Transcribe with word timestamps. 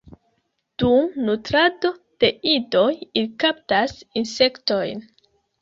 Dum 0.83 1.11
nutrado 1.27 1.91
de 2.25 2.31
idoj 2.53 2.89
ili 3.05 3.29
kaptas 3.45 3.97
insektojn. 4.23 5.07